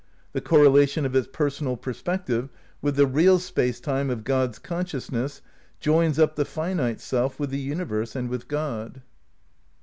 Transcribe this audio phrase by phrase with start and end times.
[0.33, 2.49] The correlation of its personal perspective
[2.81, 5.43] with the "real" Space Time of God's consciousness
[5.79, 9.03] joins up the finite self with the universe and with God.